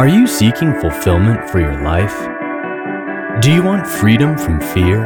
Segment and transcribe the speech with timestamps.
[0.00, 2.16] Are you seeking fulfillment for your life?
[3.42, 5.02] Do you want freedom from fear?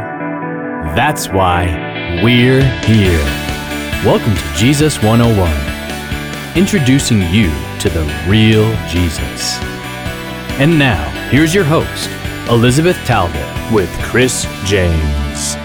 [0.95, 3.25] That's why we're here.
[4.05, 9.59] Welcome to Jesus 101, introducing you to the real Jesus.
[10.61, 12.09] And now, here's your host,
[12.49, 15.57] Elizabeth Talbot, with Chris James.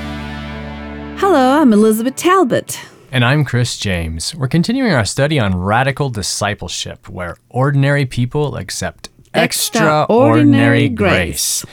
[1.22, 2.80] Hello, I'm Elizabeth Talbot.
[3.12, 4.34] And I'm Chris James.
[4.34, 11.66] We're continuing our study on radical discipleship, where ordinary people accept extraordinary, grace.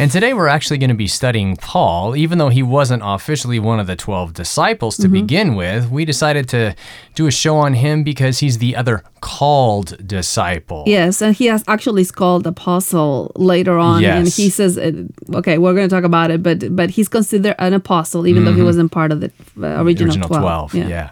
[0.00, 2.14] And today we're actually going to be studying Paul.
[2.14, 6.48] Even though he wasn't officially one of the 12 disciples to begin with, we decided
[6.50, 6.76] to
[7.16, 10.84] do a show on him because he's the other called disciple.
[10.86, 14.92] Yes, and he has actually is called apostle later on, and he says, uh,
[15.34, 18.54] "Okay, we're going to talk about it," but but he's considered an apostle even though
[18.54, 20.70] he wasn't part of the uh, original, original 12.
[20.70, 20.74] 12.
[20.88, 21.10] Yeah.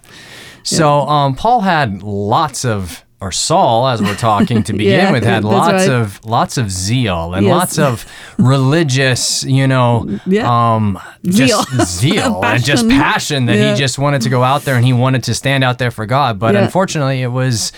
[0.62, 5.24] So um, Paul had lots of, or Saul, as we're talking to begin Yeah, with,
[5.24, 5.88] had lots right.
[5.90, 7.50] of lots of zeal and Yes.
[7.54, 8.04] lots of
[8.38, 10.74] religious, you know, Yeah.
[10.74, 12.40] um, just Zeal.
[12.44, 13.46] and just Passion.
[13.46, 13.72] that Yeah.
[13.72, 16.04] he just wanted to go out there and he wanted to stand out there for
[16.06, 16.38] God.
[16.38, 17.72] But unfortunately, it was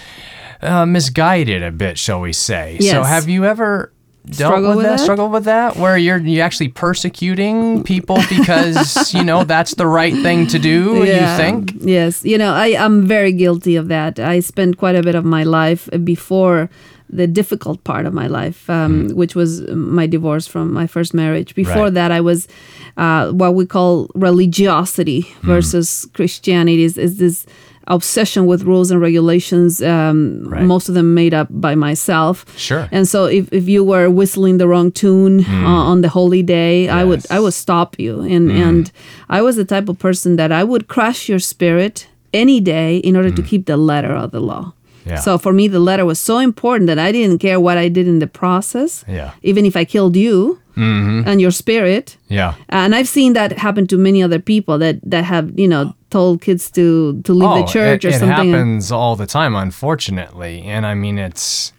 [0.60, 2.78] uh, misguided a bit, shall we say?
[2.80, 3.92] So have you ever?
[4.32, 9.24] Struggle with, with that, struggle with that, where you're you actually persecuting people because you
[9.24, 10.96] know that's the right thing to do.
[11.04, 11.72] You think?
[11.80, 14.18] Yes, you know, I I'm very guilty of that.
[14.18, 16.68] I spent quite a bit of my life before
[17.10, 21.54] the difficult part of my life, um, which was my divorce from my first marriage.
[21.54, 21.84] Before.
[21.84, 21.94] Right.
[21.94, 22.46] that, I was
[22.98, 25.46] uh, what we call religiosity Hmm.
[25.46, 26.82] versus Christianity.
[26.82, 27.46] Is, is this
[27.88, 29.82] obsession with rules and regulations?
[29.82, 30.64] Um, Right.
[30.64, 32.44] Most of them made up by myself.
[32.56, 32.88] Sure.
[32.92, 36.88] And so, if, if you were whistling the wrong tune uh, on the holy day,
[36.88, 37.24] I would Hmm.
[37.24, 37.26] Yes.
[37.30, 37.36] Hmm.
[37.36, 38.20] I would stop you.
[38.34, 38.92] And and
[39.28, 43.16] I was the type of person that I would crush your spirit any day in
[43.16, 44.72] order to keep the letter of the law.
[45.08, 45.20] Yeah.
[45.20, 48.06] So for me, the letter was so important that I didn't care what I did
[48.06, 49.30] in the process, Yeah.
[49.42, 51.28] even if I killed you mm-hmm.
[51.28, 52.16] and your spirit.
[52.28, 52.54] Yeah.
[52.68, 56.40] And I've seen that happen to many other people that that have you know told
[56.42, 58.48] kids to to leave the oh, church Oh, it, or something.
[58.50, 60.62] it happens all the time, unfortunately.
[60.62, 61.72] And I mean, it's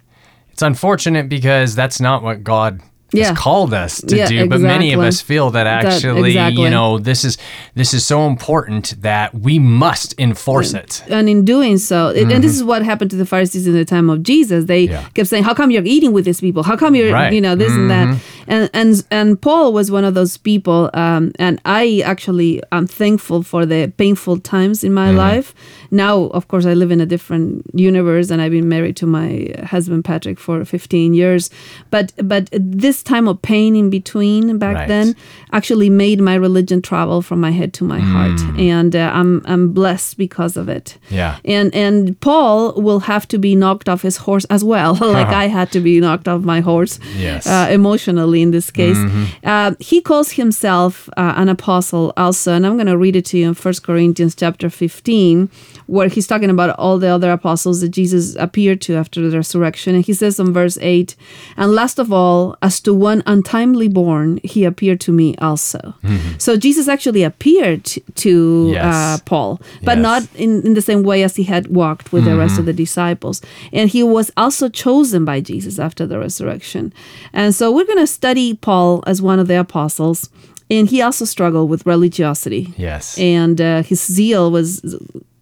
[0.52, 3.30] it's unfortunate because that's not what God Yeah.
[3.30, 4.48] has called us to Yeah, do.
[4.48, 6.64] But many of us feel that That- actually, exactly.
[6.64, 7.38] you know, this is
[7.76, 11.04] this is so important that we must enforce it.
[11.10, 13.86] and in doing so, it, and this is what happened to the Pharisees in the
[13.86, 14.66] time of Jesus.
[14.66, 14.94] They Mm-hmm.
[14.94, 15.04] Yeah.
[15.16, 16.62] kept saying, "How come you're eating with these people?
[16.64, 17.26] How come you're, Right.
[17.26, 17.36] Mm-hmm.
[17.36, 18.18] you know, this and that?"
[18.50, 20.90] And and and Paul was one of those people.
[20.94, 24.96] Um, and I actually am thankful for the painful times in Mm-hmm.
[24.96, 25.54] my life.
[25.92, 29.54] Now, of course, I live in a different universe, and I've been married to my
[29.72, 31.50] husband Patrick for 15 years.
[31.92, 34.88] But but this time of pain in between back Right.
[34.88, 35.16] then
[35.52, 39.74] actually made my religion travel from my head to my heart, and uh, I'm I'm
[39.74, 40.98] blessed because of it.
[41.10, 41.16] Mm.
[41.16, 41.36] Yeah.
[41.46, 45.48] And and Paul will have to be knocked off his horse as well, like I
[45.48, 47.46] had to be knocked off my horse, Yes.
[47.48, 48.98] uh, emotionally in this case.
[49.44, 53.38] Uh, he calls himself uh, an apostle also, and I'm going to read it to
[53.38, 55.50] you in 1 Corinthians chapter 15,
[55.88, 59.96] where he's talking about all the other apostles that Jesus appeared to after the resurrection,
[59.96, 61.16] and he says in verse 8,
[61.58, 65.94] "And last of all, as to one untimely born, he appeared to me also."
[66.38, 67.86] So Jesus actually appeared
[68.26, 68.86] to Yes.
[68.86, 70.04] uh, Paul, but Yes.
[70.10, 72.74] not in, in the same way as he had walked with the rest of the
[72.74, 73.42] disciples.
[73.74, 76.94] And he was also chosen by Jesus after the resurrection.
[77.34, 78.29] And so we're going to study
[78.62, 80.30] Paul as one of the apostles.
[80.72, 82.74] And he also struggled with religiosity.
[82.78, 83.18] Yes.
[83.18, 84.82] And uh, his zeal was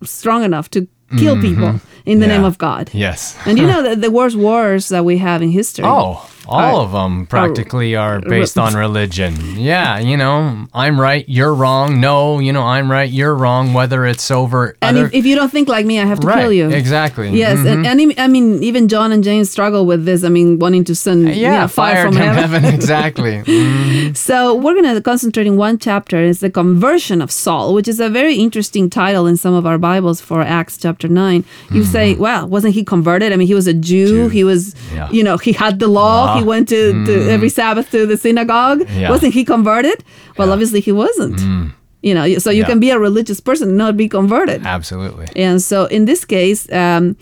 [0.03, 0.87] strong enough to
[1.17, 2.37] kill people in the Yeah.
[2.37, 2.89] name of God.
[2.93, 3.35] yes.
[3.45, 5.85] And you know that the worst wars that we have in history.
[5.85, 9.33] Oh, all of them practically are based on religion.
[9.57, 11.99] Yeah, you know, I'm right, you're wrong.
[11.99, 13.73] No, you know, I'm right, you're wrong.
[13.73, 16.27] Whether it's over And other if, if you don't think like me, I have to
[16.27, 16.69] right, kill you.
[16.69, 17.29] exactly.
[17.31, 20.23] Yes, and, and I mean, even John and James struggle with this.
[20.23, 22.61] I mean, wanting to send yeah, you know, fire fire from from heaven.
[22.63, 22.73] heaven.
[22.79, 23.43] exactly.
[23.43, 26.17] Mm, So we're going to concentrate in one chapter.
[26.23, 29.77] It's the conversion of Saul, which is a very interesting title in some of our
[29.77, 31.43] Bibles for Acts chapter nine.
[31.71, 33.33] You say, "Well, wasn't he converted?
[33.33, 34.07] I mean, he was a Jew.
[34.07, 34.23] Mm-hmm.
[34.25, 34.29] Jew.
[34.29, 35.09] He was, Yeah.
[35.11, 36.25] you know, he had the law.
[36.25, 36.36] Law.
[36.39, 38.87] He went to, to every Sabbath to the synagogue.
[38.89, 39.09] Yeah.
[39.09, 40.03] Wasn't he converted?
[40.37, 41.73] Well, obviously he wasn't.
[42.03, 42.67] You know, so you Yeah.
[42.69, 44.61] can be a religious person and not be converted.
[44.63, 45.25] absolutely.
[45.35, 47.15] And so in this case, um,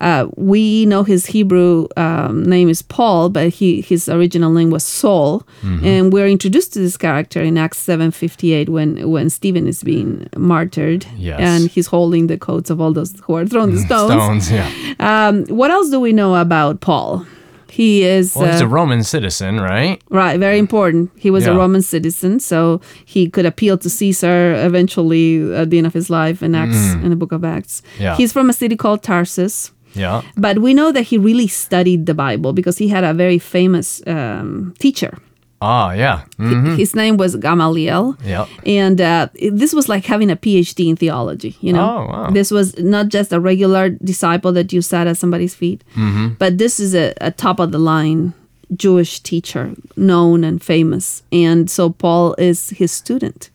[0.00, 4.84] uh, we know his Hebrew um, name is Paul, but he his original name was
[4.84, 5.42] Saul.
[5.62, 9.82] And we're introduced to this character in Acts seven fifty eight when when Stephen is
[9.84, 11.38] being martyred, Yes.
[11.38, 14.12] and he's holding the coats of all those who are thrown the stones.
[14.12, 14.68] Stones, yeah.
[14.98, 17.26] Um, what else do we know about Paul?
[17.72, 19.98] He is Well, he's uh, a Roman citizen, right?
[20.10, 21.10] Right, very important.
[21.16, 25.86] He was a Roman citizen, so he could appeal to Caesar eventually at the end
[25.86, 27.80] of his life in Acts, in the book of Acts.
[27.80, 28.00] Mm.
[28.00, 28.16] Yeah.
[28.16, 29.72] He's from a city called Tarsus.
[29.94, 30.20] Yeah.
[30.36, 34.02] But we know that he really studied the Bible because he had a very famous
[34.06, 35.16] um, teacher.
[35.64, 36.24] Ah, yeah.
[36.38, 38.16] Mm, His name was Gamaliel.
[38.24, 38.48] Yep.
[38.66, 41.88] And uh, this was like having a PhD in theology, you know?
[41.98, 42.30] Oh, wow.
[42.30, 46.34] This was not just a regular disciple that you sat at somebody's feet, Mm-hmm.
[46.38, 48.32] but this is a, a top of the line
[48.74, 51.22] Jewish teacher, known and famous.
[51.30, 53.50] And so Paul is his student.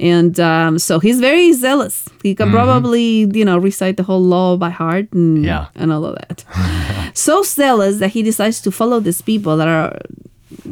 [0.00, 2.08] And um, so he's very zealous.
[2.22, 5.44] He can probably, you know, recite the whole law by heart and, Mm-hmm.
[5.44, 5.66] Yeah.
[5.74, 6.44] and all of that.
[7.14, 9.98] so zealous that he decides to follow these people that are,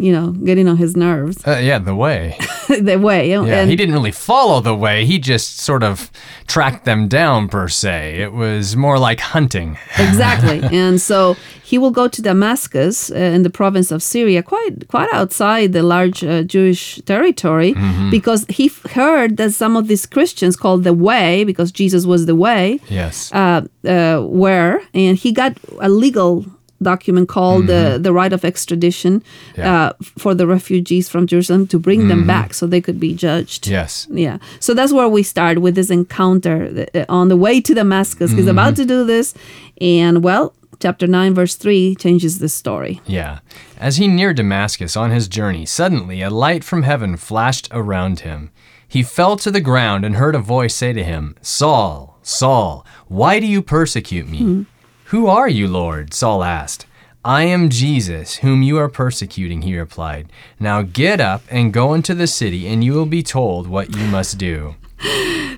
[0.01, 1.47] you know, getting on his nerves.
[1.47, 2.37] Uh, yeah, the way.
[2.69, 3.31] the way.
[3.31, 5.05] Yeah, and, he didn't really follow the way.
[5.07, 6.11] He just sort of
[6.47, 8.17] tracked them down, per se.
[8.21, 9.79] It was more like hunting.
[9.99, 10.61] exactly.
[10.77, 15.09] and so he will go to Damascus uh, in the province of Syria, quite quite
[15.13, 18.11] outside the large uh, Jewish territory, Mm-hmm.
[18.11, 22.27] because he f- heard that some of these Christians called the Way, because Jesus was
[22.27, 23.33] the Way, Yes.
[23.33, 26.45] uh, uh, were, and he got a legal
[26.82, 29.61] document called the the right of extradition Mm-hmm.
[29.61, 29.67] Yeah.
[29.67, 30.02] Mm-hmm.
[30.02, 33.67] uh, for the refugees from Jerusalem to bring them back so they could be judged.
[33.67, 34.06] yes.
[34.11, 34.38] Yeah.
[34.61, 38.32] So that's where we start with this encounter uh, on the way to Damascus.
[38.32, 38.82] He's about Mm-hmm.
[38.82, 39.34] to do this.
[39.81, 43.00] And well, chapter 9, verse 3 changes the story.
[43.06, 43.38] Yeah.
[43.78, 48.50] As he neared Damascus on his journey, suddenly a light from heaven flashed around him.
[48.88, 53.40] He fell to the ground and heard a voice say to him, Saul, Saul, why
[53.40, 54.67] do you persecute me?
[55.11, 56.12] Who are you, Lord?
[56.14, 56.87] Saul asked.
[57.25, 60.29] I am Jesus, whom you are persecuting, he replied.
[60.61, 64.05] Now get up and go into the city, and you will be told what you
[64.06, 64.75] must do.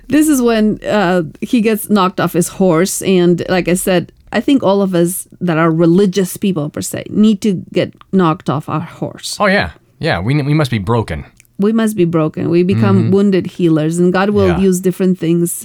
[0.09, 3.03] This is when uh, he gets knocked off his horse.
[3.03, 7.03] And like I said, I think all of us that are religious people, per se,
[7.11, 9.37] need to get knocked off our horse.
[9.39, 9.73] Oh, yeah.
[9.99, 11.25] Yeah, we, we must be broken.
[11.59, 12.49] we must be broken.
[12.49, 14.49] We become wounded healers, and God will Mm-hmm.
[14.49, 14.55] Yeah.
[14.55, 14.63] Mm-hmm.
[14.65, 15.63] use different things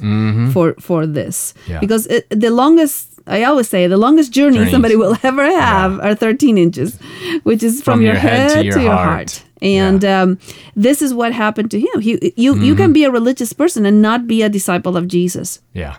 [0.52, 1.54] for for this.
[1.66, 1.80] Yeah.
[1.80, 4.73] Because it, the longest, I always say, the longest journey Journeys.
[4.73, 6.99] somebody will ever have are 13 inches,
[7.43, 9.43] which is from, your, head, to your, heart.
[9.62, 10.38] And um,
[10.76, 12.00] this is what happened to him.
[12.00, 12.76] He, you, you Mm-hmm.
[12.76, 15.97] can be a religious person and not be a disciple of Jesus, Yeah.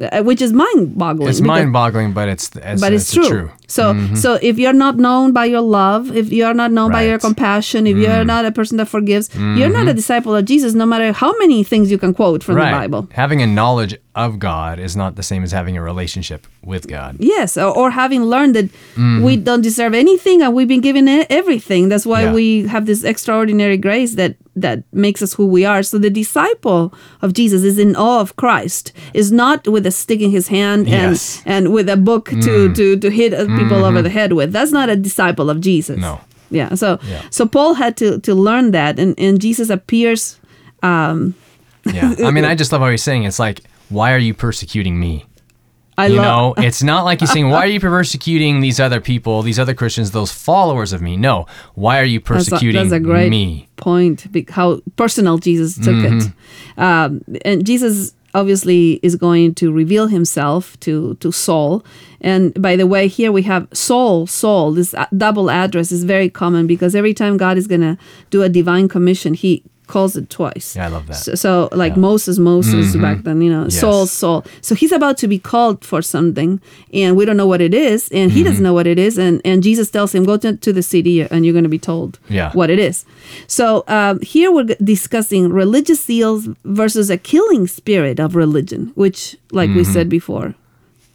[0.00, 1.28] Uh, which is mind-boggling.
[1.28, 3.50] It's mind-boggling, but it's it's, but it's, true.
[3.68, 4.14] So Mm-hmm.
[4.16, 7.26] so if you're not known by your love, if you're not known by your Mm-hmm.
[7.28, 10.74] compassion, if you're not a person that forgives, you're not a disciple of Jesus.
[10.74, 12.70] No matter how many things you can quote from right.
[12.70, 13.08] the Bible.
[13.12, 17.16] Having a knowledge of God is not the same as having a relationship with God.
[17.20, 18.68] Yes, or, or having learned that
[19.26, 21.88] we don't deserve anything and we've been given everything.
[21.88, 22.32] That's why Yeah.
[22.32, 25.82] we have this extraordinary grace that that makes us who we are.
[25.82, 26.92] So the disciple
[27.22, 28.92] of Jesus is in awe of Christ.
[29.12, 31.42] Is not with a stick in his hand and Yes.
[31.46, 34.52] and with a book to to to hit people over the head with.
[34.52, 35.98] That's not a disciple of Jesus.
[35.98, 36.20] No.
[36.50, 36.74] Yeah.
[36.76, 37.22] So Yeah.
[37.30, 40.38] so Paul had to to learn that, and and Jesus appears.
[40.82, 41.34] Um,
[41.92, 42.14] Yeah.
[42.24, 43.60] I mean, I just love how he's saying it's like,
[43.90, 45.24] why are you persecuting me?
[45.96, 46.56] I You love.
[46.58, 49.74] know, it's not like he's saying, why are you persecuting these other people, these other
[49.74, 51.16] Christians, those followers of me?
[51.16, 51.46] No.
[51.74, 53.68] Why are you That's a, persecuting that's a great me?
[53.76, 54.26] point.
[54.50, 56.80] How personal Jesus took it, Mm-hmm.
[56.82, 61.84] um, and Jesus obviously is going to reveal himself to to Saul.
[62.20, 64.72] And by the way, here we have Saul, Saul.
[64.72, 67.96] This double address is very common because every time God is gonna
[68.30, 70.74] do a divine commission, He calls it twice.
[70.76, 71.16] Yeah, I love that.
[71.16, 73.80] So, so like Moses, Moses back then, you know, Yes.
[73.80, 74.44] Saul, Saul.
[74.62, 76.60] So he's about to be called for something,
[76.92, 79.40] and we don't know what it is, and he doesn't know what it is, and
[79.44, 82.18] and Jesus tells him, "Go to, to the city, and you're going to be told
[82.28, 82.50] Yeah.
[82.52, 83.04] what it is."
[83.46, 89.36] So um, here we're g- discussing religious zeals versus a killing spirit of religion, which,
[89.52, 90.54] like we said before,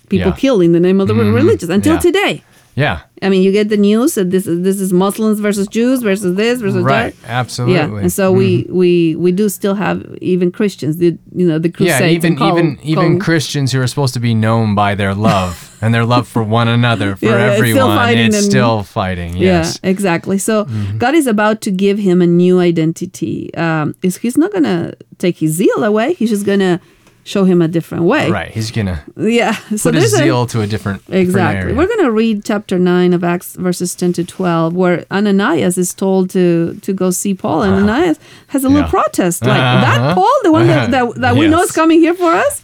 [0.09, 0.35] people Mm-hmm.
[0.37, 0.41] Yeah.
[0.41, 1.99] kill in the name of the re- religious until Yeah.
[1.99, 2.43] today.
[2.79, 2.99] Yeah.
[3.21, 6.35] I mean, you get the news that this is this is Muslims versus Jews versus
[6.35, 7.13] this versus Right.
[7.21, 7.29] that.
[7.29, 7.75] Absolutely.
[7.79, 7.93] Mm-hmm.
[7.95, 11.69] Yeah, and so we we we do still have even Christians, the you know the
[11.69, 11.99] crusades.
[11.99, 15.13] Yeah, even call- even even call- Christians who are supposed to be known by their
[15.13, 18.35] love and their love for one another, for Yeah, yeah, it's still everyone, fighting it's
[18.37, 19.31] and- still fighting.
[19.35, 19.77] Yes.
[19.77, 19.85] Mm-hmm.
[19.85, 20.37] Yeah, exactly.
[20.37, 20.55] So
[20.97, 23.53] God is about to give him a new identity.
[23.65, 26.13] Um, is he's not gonna take his zeal away.
[26.13, 26.79] He's just gonna
[27.23, 28.29] show him a different way.
[28.31, 28.49] Right.
[28.51, 29.53] He's gonna Yeah.
[29.75, 31.61] So put his there's a, zeal to a different different Exactly.
[31.61, 31.75] area.
[31.75, 35.93] We're going to read chapter 9 of Acts, verses 10 to 12, where Ananias is
[35.93, 37.61] told to, to go see Paul.
[37.63, 38.91] And Ananias has a little Uh-huh.
[39.03, 39.43] Protest.
[39.45, 39.81] Like, Uh-huh.
[39.85, 41.75] that Paul, the one that, that, that we know is Mm-hmm.
[41.81, 42.61] coming here for us?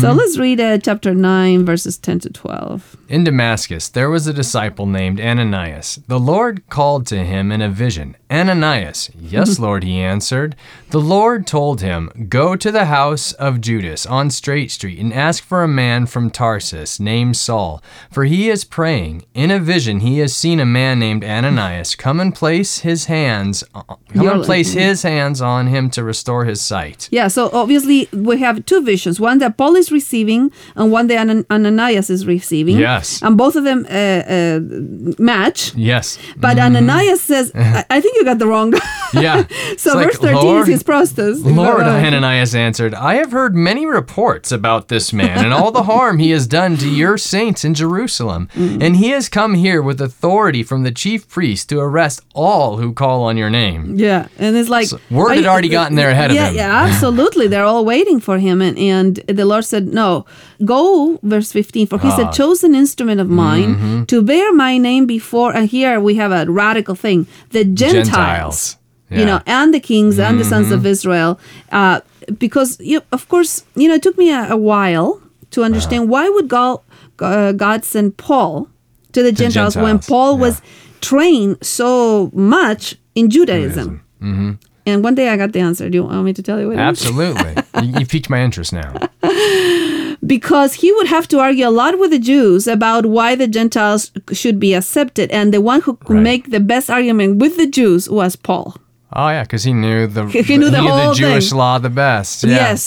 [0.00, 2.96] So let's read uh, chapter 9, verses 10 to 12.
[3.14, 6.00] In Damascus, there was a disciple named Ananias.
[6.08, 9.08] The Lord called to him in a vision, Ananias.
[9.16, 9.62] Yes, mm-hmm.
[9.62, 10.56] Lord, he answered.
[10.90, 15.44] The Lord told him, Go to the house of Judas on Straight Street and ask
[15.44, 17.80] for a man from Tarsus named Saul,
[18.10, 19.24] for he is praying.
[19.32, 23.62] In a vision, he has seen a man named Ananias come and place his hands,
[23.76, 27.08] uh, uh, come You're- and place his hands on him to restore his sight.
[27.12, 31.46] Yeah, so obviously we have two visions one that Paul is receiving and one that
[31.48, 32.78] Ananias is receiving.
[33.04, 33.22] Yes.
[33.22, 34.60] And both of them uh, uh,
[35.18, 35.74] match.
[35.74, 36.18] Yes.
[36.36, 38.72] But Ananias says, I-, I think you got the wrong.
[39.12, 39.46] Yeah.
[39.76, 41.44] so It's verse like, 13 Lord, is his prostas.
[41.44, 45.82] Lord, Uh, Ananias answered, I have heard many reports about this man and all the
[45.94, 48.48] harm he has done to your saints in Jerusalem.
[48.54, 48.82] Mm.
[48.82, 52.92] And he has come here with authority from the chief priest to arrest all who
[52.92, 53.96] call on your name.
[53.98, 56.54] Yeah, and it's like word are had you- already gotten there ahead of him.
[56.54, 57.46] Yeah, absolutely.
[57.48, 60.24] They're all waiting for him, and and the Lord said, "No,
[60.64, 61.86] go." Verse fifteen.
[61.86, 62.28] For he's Ah.
[62.30, 64.04] a chosen instrument of mine Mm-hmm.
[64.12, 65.50] to bear my name before.
[65.56, 67.18] And here we have a radical thing:
[67.56, 68.06] the Gentiles.
[68.06, 68.58] Gentiles.
[69.10, 69.18] You Yeah.
[69.18, 69.28] Mm-hmm.
[69.30, 71.30] know, and the kings and the sons of Israel,
[71.80, 71.96] uh,
[72.44, 75.08] because you, of course, you know, it took me a, a while
[75.52, 75.68] to Uh-huh.
[75.70, 76.74] understand why would God,
[77.30, 78.52] uh, God send Paul
[79.14, 80.44] to the Gentiles, when Paul yeah.
[80.44, 80.54] was
[81.10, 82.82] trained so much
[83.18, 83.88] in Judaism.
[84.26, 84.50] Mm-hmm.
[84.88, 85.84] And one day I got the answer.
[85.90, 86.88] Do you want me to tell you what it is?
[86.92, 87.52] Absolutely.
[87.84, 88.90] you, you piqued my interest now.
[90.26, 94.10] Because he would have to argue a lot with the Jews about why the Gentiles
[94.32, 95.30] should be accepted.
[95.30, 96.22] And the one who could Right.
[96.22, 98.76] make the best argument with the Jews was Paul.
[99.16, 101.58] Oh, yeah, because he knew the, He- he knew the whole Jewish thing.
[101.58, 102.42] law the best.
[102.42, 102.50] Yeah.
[102.56, 102.82] Yes.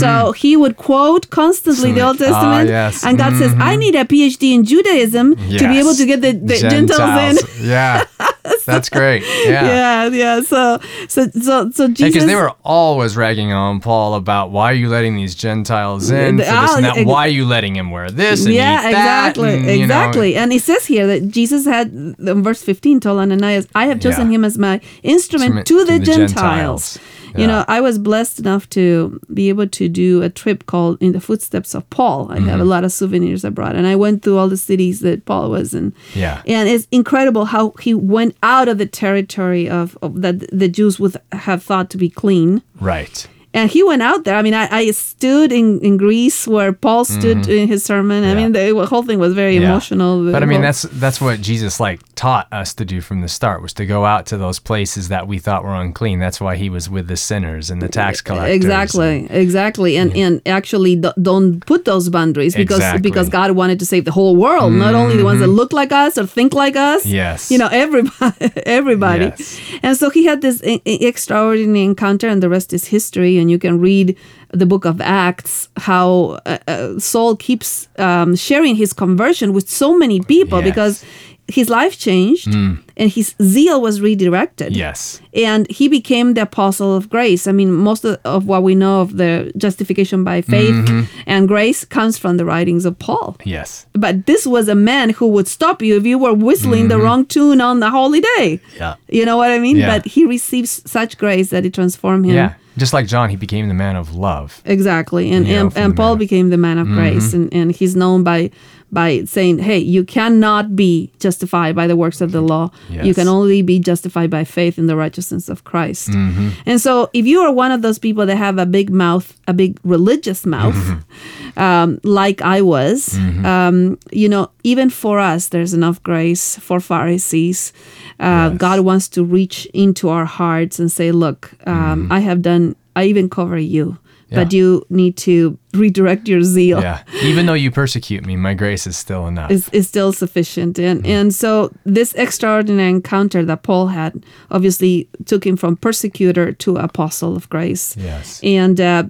[0.00, 2.68] So he would quote constantly the Old Ah, Testament.
[2.68, 3.04] yes.
[3.04, 6.32] And God says, I need a PhD in Judaism to be able to get the,
[6.32, 7.48] the Gentiles, in.
[7.68, 8.04] yeah.
[8.66, 9.22] That's great.
[9.44, 9.66] Yeah.
[9.66, 10.40] yeah, yeah.
[10.42, 12.12] So, so, so, so Jesus.
[12.14, 16.38] Because they were always ragging on Paul about why are you letting these Gentiles in
[16.38, 17.06] for this Ah, and that?
[17.06, 19.28] Why are you letting him wear this and yeah, eat that?
[19.30, 20.36] exactly, and, you know, exactly.
[20.36, 24.30] and it says here that Jesus had, in verse 15, told Ananias, I have chosen
[24.30, 24.36] Yeah.
[24.36, 26.94] him as my instrument Instrument to the, the Gentiles.
[26.94, 26.98] Gentiles.
[27.34, 31.12] You know, I was blessed enough to be able to do a trip called In
[31.12, 32.30] the Footsteps of Paul.
[32.30, 32.48] I Mm-hmm.
[32.48, 35.24] have a lot of souvenirs I brought, and I went through all the cities that
[35.24, 35.94] Paul was in.
[36.14, 36.42] Yeah.
[36.46, 41.00] And it's incredible how he went out of the territory of, of that the Jews
[41.00, 42.60] would have thought to be clean.
[42.78, 43.26] Right.
[43.54, 44.36] And he went out there.
[44.36, 48.24] I mean, I, I stood in, in Greece where Paul stood in his sermon.
[48.24, 48.36] I Mm-hmm.
[48.36, 49.68] Mean, the whole thing was very Yeah.
[49.68, 50.30] emotional.
[50.32, 53.60] But I mean, that's that's what Jesus like taught us to do from the start
[53.62, 56.18] was to go out to those places that we thought were unclean.
[56.18, 58.54] That's why he was with the sinners and the tax collectors.
[58.56, 63.02] exactly, exactly, and and actually do- don't put those boundaries because Exactly.
[63.02, 65.92] because God wanted to save the whole world, not only the ones that look like
[65.92, 67.02] us or think like us.
[67.02, 67.14] Mm-hmm.
[67.14, 67.50] Yes.
[67.50, 69.24] you know everybody, everybody.
[69.26, 69.60] Yes.
[69.82, 73.38] And so he had this extraordinary encounter, and the rest is history.
[73.42, 74.16] And you can read
[74.52, 79.96] the book of Acts how uh, uh, Saul keeps um, sharing his conversion with so
[79.98, 80.70] many people Yes.
[80.70, 81.04] Because
[81.48, 84.74] his life changed and his zeal was redirected.
[84.76, 85.20] Yes.
[85.34, 87.46] And he became the apostle of grace.
[87.46, 91.02] I mean, most of, of what we know of the justification by faith Mm-hmm.
[91.26, 93.36] and grace comes from the writings of Paul.
[93.44, 93.86] Yes.
[93.92, 97.26] But this was a man who would stop you if you were whistling the wrong
[97.26, 98.60] tune on the holy day.
[98.62, 98.76] Mm-hmm.
[98.78, 98.94] Yeah.
[99.08, 99.76] You know what I mean?
[99.78, 99.88] Yeah.
[99.98, 102.34] But he receives such grace that it transformed him.
[102.34, 102.54] Yeah.
[102.78, 104.62] Just like John, he became the man of love.
[104.64, 105.30] Exactly.
[105.30, 107.94] And You know, and, and Paul of- became the man of grace and, and he's
[107.94, 108.50] known by
[108.92, 112.70] by saying, Hey, you cannot be justified by the works of the law.
[112.90, 116.10] You can only be justified by faith in the righteousness of Christ.
[116.10, 116.50] Mm-hmm.
[116.66, 119.52] And so if you are one of those people that have a big mouth, a
[119.54, 121.58] big religious mouth, Mm-hmm.
[121.58, 127.72] um, like I was, um, you know, even for us, there's enough grace for Pharisees.
[128.20, 128.58] Uh, Yes.
[128.58, 133.04] God wants to reach into our hearts and say, Look, um, I have done, I
[133.04, 133.98] even cover you.
[134.34, 134.56] But Mm-hmm.
[134.56, 136.80] You need to redirect your zeal.
[136.80, 137.02] Yeah.
[137.22, 139.50] Even though you persecute me, my grace is still enough.
[139.50, 140.78] Is, is still sufficient.
[140.78, 141.10] And Mm-hmm.
[141.10, 147.36] and so this extraordinary encounter that Paul had obviously took him from persecutor to apostle
[147.36, 147.96] of grace.
[147.96, 148.40] Yes.
[148.42, 149.04] And uh,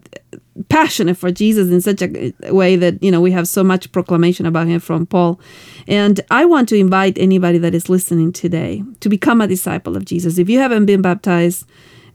[0.69, 4.47] passionate for Jesus in such a way that, you know, we have so much proclamation
[4.47, 5.41] about him from Paul.
[5.89, 10.05] And I want to invite anybody that is listening today to become a disciple of
[10.05, 10.39] Jesus.
[10.39, 11.67] If you haven't been baptized,